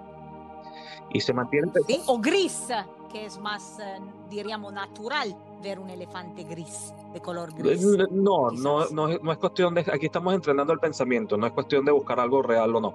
Y 1.10 1.20
se 1.20 1.34
mantiene... 1.34 1.70
¿Sí? 1.86 2.00
O 2.06 2.18
gris, 2.18 2.68
que 3.14 3.26
es 3.26 3.38
más, 3.38 3.78
eh, 3.78 4.00
diríamos, 4.28 4.72
natural 4.72 5.36
ver 5.62 5.78
un 5.78 5.88
elefante 5.88 6.42
gris, 6.42 6.92
de 7.12 7.20
color 7.20 7.50
Eh, 7.50 7.54
gris. 7.58 7.86
No, 8.10 8.50
no, 8.50 8.86
no, 8.90 9.08
es- 9.08 9.22
no 9.22 9.30
es 9.30 9.38
cuestión 9.38 9.72
de, 9.72 9.82
aquí 9.82 10.06
estamos 10.06 10.34
entrenando 10.34 10.72
el 10.72 10.80
pensamiento, 10.80 11.36
no 11.36 11.46
es 11.46 11.52
cuestión 11.52 11.84
de 11.84 11.92
buscar 11.92 12.18
algo 12.18 12.42
real 12.42 12.74
o 12.74 12.80
no, 12.80 12.94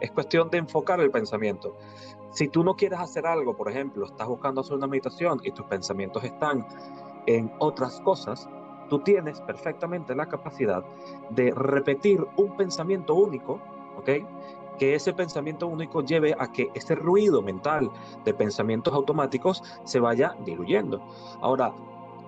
es 0.00 0.10
cuestión 0.10 0.48
de 0.48 0.56
enfocar 0.56 1.00
el 1.00 1.10
pensamiento. 1.10 1.76
Si 2.32 2.48
tú 2.48 2.64
no 2.64 2.76
quieres 2.76 2.98
hacer 2.98 3.26
algo, 3.26 3.54
por 3.54 3.68
ejemplo, 3.70 4.06
estás 4.06 4.26
buscando 4.26 4.62
hacer 4.62 4.74
una 4.74 4.86
meditación 4.86 5.38
y 5.44 5.50
tus 5.50 5.66
pensamientos 5.66 6.24
están 6.24 6.66
en 7.26 7.52
otras 7.58 8.00
cosas, 8.00 8.48
tú 8.88 9.00
tienes 9.00 9.38
perfectamente 9.42 10.14
la 10.14 10.24
capacidad 10.26 10.82
de 11.28 11.50
repetir 11.50 12.26
un 12.38 12.56
pensamiento 12.56 13.12
único, 13.12 13.60
¿ok? 13.98 14.08
Que 14.78 14.94
ese 14.94 15.12
pensamiento 15.12 15.66
único 15.66 16.02
lleve 16.02 16.34
a 16.38 16.52
que 16.52 16.70
ese 16.74 16.94
ruido 16.94 17.42
mental 17.42 17.90
de 18.24 18.34
pensamientos 18.34 18.94
automáticos 18.94 19.62
se 19.84 20.00
vaya 20.00 20.36
diluyendo. 20.44 21.02
Ahora, 21.40 21.72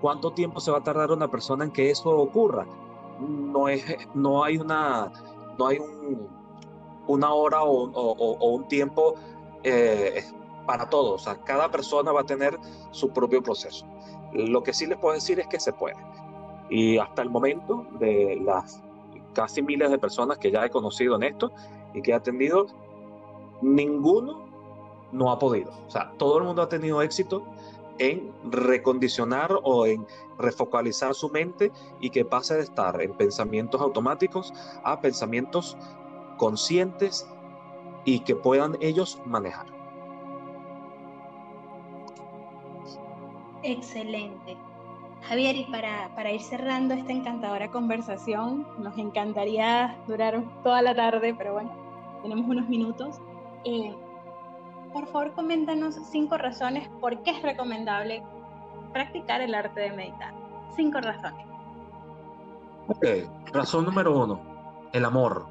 ¿cuánto 0.01 0.33
tiempo 0.33 0.61
se 0.61 0.71
va 0.71 0.79
a 0.79 0.83
tardar 0.83 1.13
una 1.13 1.29
persona 1.29 1.65
en 1.65 1.71
que 1.71 1.91
eso 1.91 2.11
ocurra? 2.11 2.67
No, 3.21 3.69
es, 3.69 3.85
no 4.15 4.43
hay 4.43 4.57
una, 4.57 5.13
no 5.59 5.67
hay 5.67 5.79
un, 5.79 6.29
una 7.07 7.33
hora 7.33 7.63
o, 7.63 8.55
un 8.55 8.69
tiempo 8.69 9.15
eh, 9.63 10.25
para 10.67 10.89
todo. 10.89 11.15
O 11.15 11.19
sea, 11.19 11.37
cada 11.37 11.71
persona 11.71 12.13
va 12.13 12.23
a 12.23 12.27
tener 12.27 12.59
su 12.91 13.11
propio 13.11 13.43
proceso. 13.43 13.87
Lo 14.33 14.63
que 14.63 14.73
sí 14.73 14.87
les 14.87 14.99
puedo 14.99 15.15
decir 15.15 15.41
es 15.41 15.47
que 15.49 15.61
se 15.61 15.73
puede. 15.73 15.97
Y 16.71 16.99
hasta 16.99 17.23
el 17.23 17.31
momento, 17.31 17.87
de 17.99 18.41
las 18.45 18.81
casi 19.35 19.63
miles 19.63 19.91
de 19.91 19.99
personas 19.99 20.39
que 20.39 20.51
ya 20.51 20.65
he 20.65 20.71
conocido 20.71 21.17
en 21.17 21.25
esto 21.25 21.53
y 21.95 22.03
que 22.03 22.13
he 22.13 22.15
atendido, 22.15 22.67
ninguno 23.63 24.45
no 25.13 25.31
ha 25.31 25.39
podido. 25.39 25.73
O 25.87 25.91
sea, 25.91 26.13
todo 26.19 26.39
el 26.39 26.45
mundo 26.45 26.63
ha 26.63 26.69
tenido 26.69 27.03
éxito 27.03 27.45
en 27.99 28.33
recondicionar 28.45 29.51
o 29.63 29.87
en 29.87 30.07
refocalizar 30.39 31.15
su 31.15 31.29
mente 31.29 31.71
y 32.01 32.11
que 32.11 32.25
pase 32.25 32.55
de 32.55 32.63
estar 32.63 33.01
en 33.03 33.13
pensamientos 33.13 33.81
automáticos 33.81 34.53
a 34.85 35.01
pensamientos 35.01 35.77
conscientes 36.39 37.29
y 38.05 38.21
que 38.21 38.35
puedan 38.35 38.79
ellos 38.81 39.21
manejar. 39.27 39.67
Excelente. 43.63 44.57
Javier, 45.29 45.57
y 45.57 45.65
para, 45.65 46.15
para 46.15 46.33
ir 46.33 46.41
cerrando 46.41 46.95
esta 46.95 47.13
encantadora 47.13 47.71
conversación, 47.71 48.67
nos 48.79 48.97
encantaría 48.99 49.97
durar 50.09 50.43
toda 50.63 50.83
la 50.83 50.95
tarde, 50.95 51.35
pero 51.37 51.53
bueno, 51.53 51.73
tenemos 52.23 52.49
unos 52.49 52.69
minutos. 52.69 53.21
Eh, 53.65 53.95
por 54.93 55.07
favor, 55.07 55.33
coméntanos 55.35 55.97
cinco 56.11 56.37
razones 56.37 56.89
por 57.01 57.23
qué 57.23 57.31
es 57.31 57.43
recomendable 57.43 58.23
practicar 58.93 59.41
el 59.41 59.55
arte 59.55 59.81
de 59.81 59.93
meditar. 59.93 60.35
Cinco 60.75 61.01
razones. 61.01 61.47
Ok, 62.89 63.07
razón 63.53 63.85
número 63.85 64.19
uno, 64.19 64.41
el 64.93 65.05
amor. 65.05 65.47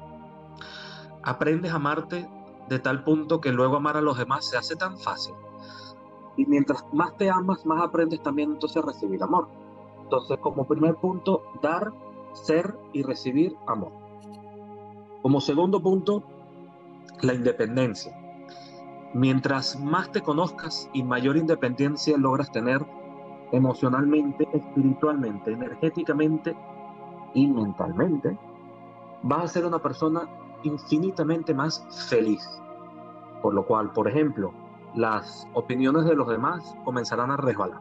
Aprendes 1.22 1.72
a 1.72 1.76
amarte 1.76 2.28
de 2.68 2.78
tal 2.78 3.02
punto 3.02 3.40
que 3.40 3.50
luego 3.50 3.76
amar 3.76 3.96
a 3.96 4.00
los 4.00 4.18
demás 4.18 4.44
se 4.46 4.58
hace 4.58 4.76
tan 4.76 4.98
fácil. 4.98 5.34
Y 6.40 6.46
mientras 6.46 6.82
más 6.94 7.14
te 7.18 7.28
amas, 7.28 7.66
más 7.66 7.82
aprendes 7.82 8.22
también 8.22 8.52
entonces 8.52 8.82
a 8.82 8.86
recibir 8.86 9.22
amor. 9.22 9.46
Entonces, 10.04 10.38
como 10.38 10.66
primer 10.66 10.94
punto, 10.94 11.42
dar, 11.60 11.92
ser 12.32 12.74
y 12.94 13.02
recibir 13.02 13.54
amor. 13.66 13.92
Como 15.20 15.42
segundo 15.42 15.82
punto, 15.82 16.22
la 17.20 17.34
independencia. 17.34 18.16
Mientras 19.12 19.78
más 19.78 20.10
te 20.12 20.22
conozcas 20.22 20.88
y 20.94 21.02
mayor 21.02 21.36
independencia 21.36 22.16
logras 22.16 22.50
tener 22.50 22.80
emocionalmente, 23.52 24.48
espiritualmente, 24.54 25.52
energéticamente 25.52 26.56
y 27.34 27.46
mentalmente, 27.48 28.34
vas 29.24 29.44
a 29.44 29.48
ser 29.48 29.66
una 29.66 29.78
persona 29.78 30.22
infinitamente 30.62 31.52
más 31.52 31.86
feliz. 32.08 32.48
Por 33.42 33.52
lo 33.52 33.66
cual, 33.66 33.92
por 33.92 34.08
ejemplo, 34.08 34.54
las 34.94 35.46
opiniones 35.54 36.04
de 36.04 36.14
los 36.14 36.28
demás 36.28 36.74
comenzarán 36.84 37.30
a 37.30 37.36
resbalar. 37.36 37.80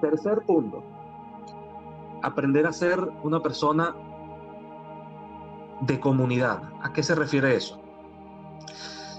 Tercer 0.00 0.42
punto, 0.42 0.82
aprender 2.22 2.66
a 2.66 2.72
ser 2.72 3.00
una 3.22 3.40
persona 3.40 3.94
de 5.80 6.00
comunidad. 6.00 6.62
¿A 6.82 6.92
qué 6.92 7.02
se 7.02 7.14
refiere 7.14 7.56
eso? 7.56 7.80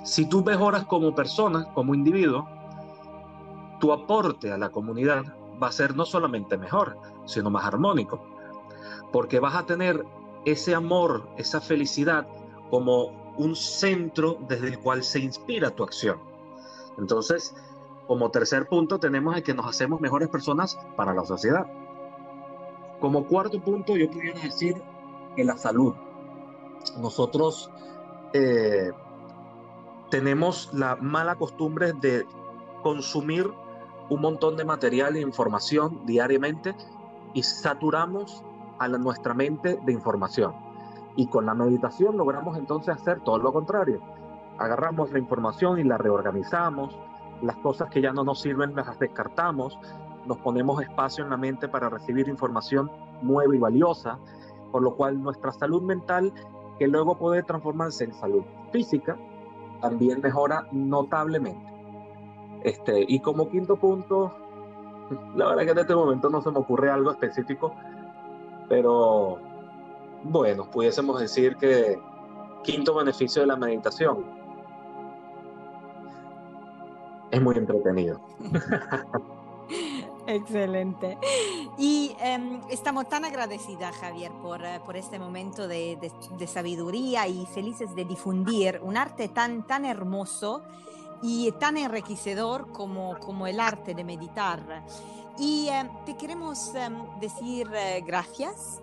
Si 0.04 0.28
tú 0.28 0.44
mejoras 0.44 0.86
como 0.86 1.16
persona, 1.16 1.66
como 1.74 1.96
individuo, 1.96 2.48
tu 3.80 3.92
aporte 3.92 4.52
a 4.52 4.58
la 4.58 4.70
comunidad 4.70 5.24
va 5.62 5.68
a 5.68 5.72
ser 5.72 5.96
no 5.96 6.06
solamente 6.06 6.58
mejor, 6.58 6.98
sino 7.26 7.50
más 7.50 7.66
armónico, 7.66 8.24
porque 9.12 9.40
vas 9.40 9.56
a 9.56 9.66
tener 9.66 10.06
ese 10.46 10.76
amor, 10.76 11.28
esa 11.38 11.60
felicidad 11.60 12.28
como 12.70 13.34
un 13.38 13.56
centro 13.56 14.38
desde 14.48 14.68
el 14.68 14.80
cual 14.80 15.04
se 15.04 15.20
inspira 15.20 15.72
tu 15.72 15.84
acción. 15.84 16.35
Entonces, 16.98 17.56
como 18.08 18.30
tercer 18.32 18.68
punto, 18.68 19.00
tenemos 19.00 19.36
el 19.36 19.44
que 19.44 19.54
nos 19.54 19.68
hacemos 19.68 20.00
mejores 20.00 20.30
personas 20.30 20.78
para 20.96 21.14
la 21.14 21.26
sociedad. 21.26 21.66
Como 23.00 23.26
cuarto 23.26 23.60
punto, 23.62 23.96
yo 23.96 24.10
pudiera 24.10 24.40
decir 24.40 24.82
que 25.36 25.44
la 25.44 25.58
salud. 25.58 25.94
Nosotros 26.98 27.72
eh, 28.34 28.92
tenemos 30.10 30.70
la 30.74 30.96
mala 30.96 31.36
costumbre 31.36 31.94
de 31.94 32.26
consumir 32.84 33.52
un 34.10 34.22
montón 34.22 34.56
de 34.56 34.66
material 34.66 35.16
e 35.16 35.22
información 35.22 36.06
diariamente 36.06 36.76
y 37.34 37.44
saturamos 37.44 38.44
a 38.80 38.88
nuestra 38.88 39.34
mente 39.34 39.80
de 39.84 39.92
información. 39.92 40.54
Y 41.16 41.28
con 41.28 41.46
la 41.46 41.54
meditación 41.54 42.18
logramos 42.18 42.58
entonces 42.58 42.96
hacer 42.96 43.22
todo 43.22 43.40
lo 43.40 43.52
contrario. 43.52 44.02
Agarramos 44.58 45.12
la 45.12 45.20
información 45.20 45.80
y 45.80 45.84
la 45.84 45.98
reorganizamos, 45.98 46.98
las 47.42 47.58
cosas 47.58 47.90
que 47.90 48.02
ya 48.02 48.14
no 48.14 48.24
nos 48.24 48.42
sirven 48.42 48.76
las 48.76 48.98
descartamos, 49.00 49.78
nos 50.26 50.38
ponemos 50.38 50.82
espacio 50.82 51.24
en 51.24 51.30
la 51.30 51.38
mente 51.38 51.68
para 51.68 51.90
recibir 51.90 52.28
información 52.28 52.90
nueva 53.22 53.56
y 53.56 53.60
valiosa, 53.60 54.18
por 54.72 54.82
lo 54.82 54.96
cual 54.96 55.22
nuestra 55.22 55.52
salud 55.52 55.82
mental, 55.82 56.34
que 56.80 56.88
luego 56.88 57.18
puede 57.18 57.44
transformarse 57.44 58.06
en 58.06 58.14
salud 58.14 58.44
física, 58.72 59.18
también 59.82 60.22
mejora 60.22 60.68
notablemente. 60.72 61.66
Este, 62.64 63.06
y 63.08 63.20
como 63.20 63.50
quinto 63.50 63.76
punto, 63.76 64.34
la 65.36 65.50
verdad 65.50 65.66
que 65.66 65.72
en 65.72 65.80
este 65.80 65.96
momento 65.96 66.30
no 66.30 66.42
se 66.42 66.52
me 66.52 66.60
ocurre 66.60 66.90
algo 66.90 67.12
específico, 67.12 67.74
pero 68.68 69.38
bueno, 70.24 70.70
pudiésemos 70.72 71.20
decir 71.20 71.56
que 71.58 72.00
quinto 72.64 72.96
beneficio 72.96 73.44
de 73.44 73.48
la 73.48 73.56
meditación 73.56 74.45
es 77.36 77.42
muy 77.42 77.58
entretenido. 77.58 78.22
Excelente. 80.28 81.18
Y 81.78 82.16
eh, 82.20 82.62
estamos 82.70 83.08
tan 83.10 83.26
agradecidas, 83.26 83.96
Javier, 83.98 84.32
por, 84.42 84.62
uh, 84.62 84.84
por 84.86 84.96
este 84.96 85.20
momento 85.20 85.68
de, 85.68 85.98
de, 86.02 86.12
de, 86.38 86.48
sabiduría 86.48 87.28
y 87.28 87.46
felices 87.48 87.94
de 87.94 88.06
difundir 88.06 88.80
un 88.82 88.98
arte 88.98 89.28
tan, 89.28 89.68
tan 89.68 89.86
hermoso 89.86 90.64
y 91.22 91.52
tan 91.60 91.78
enriquecedor 91.78 92.72
como, 92.72 93.20
como 93.20 93.48
el 93.48 93.60
arte 93.60 93.94
de 93.94 94.04
meditar. 94.04 94.86
Y 95.38 95.68
eh, 95.68 95.90
te 96.06 96.16
queremos 96.16 96.74
eh, 96.74 96.90
decir 97.20 97.70
gracias 98.06 98.82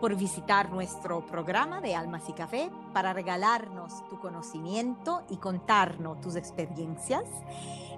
por 0.00 0.14
visitar 0.14 0.70
nuestro 0.70 1.20
programa 1.26 1.80
de 1.80 1.94
Almas 1.94 2.28
y 2.28 2.32
Café 2.32 2.70
para 2.92 3.12
regalarnos 3.12 4.08
tu 4.08 4.18
conocimiento 4.18 5.22
y 5.28 5.36
contarnos 5.36 6.20
tus 6.20 6.36
experiencias. 6.36 7.24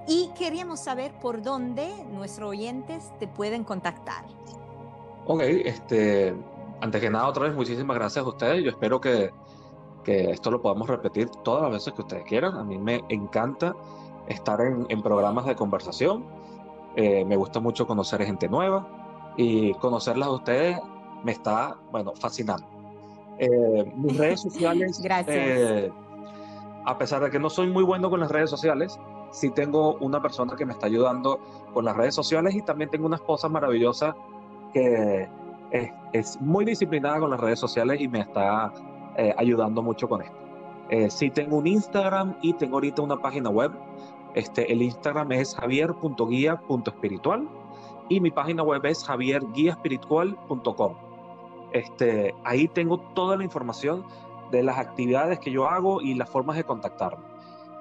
Y 0.08 0.30
queríamos 0.38 0.80
saber 0.80 1.12
por 1.20 1.42
dónde 1.42 1.88
nuestros 2.12 2.50
oyentes 2.50 3.12
te 3.18 3.28
pueden 3.28 3.64
contactar. 3.64 4.24
Ok, 5.26 5.42
este, 5.42 6.34
antes 6.80 7.00
que 7.00 7.10
nada, 7.10 7.28
otra 7.28 7.44
vez, 7.44 7.54
muchísimas 7.54 7.96
gracias 7.96 8.24
a 8.24 8.28
ustedes. 8.28 8.64
Yo 8.64 8.70
espero 8.70 9.00
que, 9.00 9.30
que 10.02 10.30
esto 10.30 10.50
lo 10.50 10.62
podamos 10.62 10.88
repetir 10.88 11.28
todas 11.44 11.62
las 11.62 11.72
veces 11.72 11.92
que 11.92 12.00
ustedes 12.00 12.24
quieran. 12.24 12.56
A 12.56 12.64
mí 12.64 12.78
me 12.78 13.04
encanta 13.10 13.76
estar 14.26 14.60
en, 14.62 14.86
en 14.88 15.02
programas 15.02 15.44
de 15.44 15.54
conversación. 15.54 16.24
Eh, 16.96 17.24
me 17.24 17.36
gusta 17.36 17.60
mucho 17.60 17.86
conocer 17.86 18.24
gente 18.24 18.48
nueva 18.48 18.86
y 19.36 19.74
conocerlas 19.74 20.28
a 20.28 20.32
ustedes 20.32 20.80
me 21.24 21.32
está, 21.32 21.76
bueno, 21.90 22.12
fascinando. 22.14 22.66
Eh, 23.38 23.92
mis 23.96 24.16
redes 24.16 24.40
sociales, 24.42 25.00
Gracias. 25.02 25.36
Eh, 25.36 25.92
a 26.84 26.98
pesar 26.98 27.22
de 27.22 27.30
que 27.30 27.38
no 27.38 27.50
soy 27.50 27.68
muy 27.68 27.84
bueno 27.84 28.10
con 28.10 28.20
las 28.20 28.30
redes 28.30 28.50
sociales, 28.50 28.98
sí 29.30 29.50
tengo 29.50 29.94
una 29.96 30.20
persona 30.20 30.56
que 30.56 30.64
me 30.64 30.72
está 30.72 30.86
ayudando 30.86 31.38
con 31.72 31.84
las 31.84 31.96
redes 31.96 32.14
sociales 32.14 32.54
y 32.54 32.62
también 32.62 32.90
tengo 32.90 33.06
una 33.06 33.16
esposa 33.16 33.48
maravillosa 33.48 34.16
que 34.72 35.28
es, 35.70 35.90
es 36.12 36.40
muy 36.40 36.64
disciplinada 36.64 37.20
con 37.20 37.30
las 37.30 37.40
redes 37.40 37.58
sociales 37.58 38.00
y 38.00 38.08
me 38.08 38.20
está 38.20 38.72
eh, 39.16 39.34
ayudando 39.36 39.82
mucho 39.82 40.08
con 40.08 40.22
esto. 40.22 40.36
Eh, 40.90 41.10
sí 41.10 41.30
tengo 41.30 41.56
un 41.58 41.66
Instagram 41.66 42.36
y 42.42 42.52
tengo 42.54 42.76
ahorita 42.76 43.02
una 43.02 43.16
página 43.16 43.50
web 43.50 43.70
Este, 44.34 44.72
el 44.72 44.82
Instagram 44.82 45.32
es 45.32 45.54
javier.guía.espiritual 45.54 47.48
y 48.08 48.20
mi 48.20 48.30
página 48.30 48.62
web 48.62 48.86
es 48.86 49.04
javierguiaespiritual.com. 49.04 50.94
Este, 51.72 52.34
ahí 52.44 52.68
tengo 52.68 52.98
toda 53.14 53.36
la 53.36 53.44
información 53.44 54.04
de 54.50 54.62
las 54.62 54.78
actividades 54.78 55.38
que 55.38 55.50
yo 55.50 55.68
hago 55.68 56.00
y 56.00 56.14
las 56.14 56.28
formas 56.28 56.56
de 56.56 56.64
contactarme. 56.64 57.24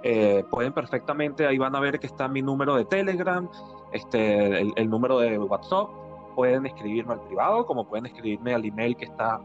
Eh, 0.03 0.45
pueden 0.49 0.71
perfectamente, 0.71 1.45
ahí 1.45 1.57
van 1.57 1.75
a 1.75 1.79
ver 1.79 1.99
que 1.99 2.07
está 2.07 2.27
mi 2.27 2.41
número 2.41 2.75
de 2.75 2.85
Telegram, 2.85 3.49
este, 3.91 4.61
el, 4.61 4.89
número 4.89 5.19
de 5.19 5.37
WhatsApp, 5.37 5.89
pueden 6.35 6.65
escribirme 6.65 7.13
al 7.13 7.21
privado, 7.21 7.65
como 7.65 7.85
pueden 7.85 8.05
escribirme 8.05 8.53
al 8.53 8.63
email 8.63 8.95
que 8.95 9.05
está 9.05 9.41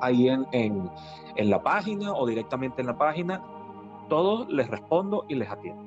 ahí 0.00 0.28
en, 0.28 0.46
en, 0.52 1.50
la 1.50 1.62
página 1.62 2.12
o 2.12 2.26
directamente 2.26 2.80
en 2.80 2.88
la 2.88 2.98
página. 2.98 3.42
Todos 4.08 4.48
les 4.48 4.68
respondo 4.68 5.24
y 5.28 5.36
les 5.36 5.48
atiendo. 5.48 5.82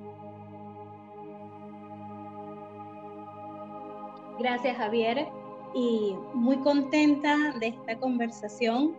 Gracias, 4.39 4.77
Javier. 4.77 5.27
Y 5.75 6.15
muy 6.33 6.57
contenta 6.57 7.53
de 7.59 7.67
esta 7.67 7.99
conversación. 7.99 8.95